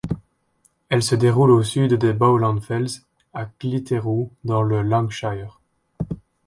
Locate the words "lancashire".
4.81-5.61